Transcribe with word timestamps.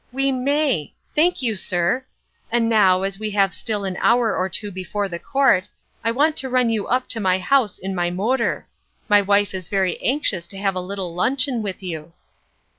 We 0.11 0.31
may! 0.31 0.95
Thank 1.13 1.43
you, 1.43 1.55
sir. 1.55 2.05
And 2.51 2.67
now, 2.67 3.03
as 3.03 3.19
we 3.19 3.29
have 3.37 3.53
still 3.53 3.85
an 3.85 3.97
hour 4.01 4.35
or 4.35 4.49
two 4.49 4.71
before 4.71 5.07
the 5.07 5.19
court, 5.19 5.69
I 6.03 6.09
want 6.09 6.35
to 6.37 6.49
run 6.49 6.71
you 6.71 6.87
up 6.87 7.07
to 7.09 7.19
my 7.19 7.37
house 7.37 7.77
in 7.77 7.93
my 7.93 8.09
motor. 8.09 8.65
My 9.07 9.21
wife 9.21 9.53
is 9.53 9.69
very 9.69 10.01
anxious 10.01 10.47
to 10.47 10.57
have 10.57 10.73
a 10.73 10.81
little 10.81 11.13
luncheon 11.13 11.61
with 11.61 11.83
you." 11.83 12.13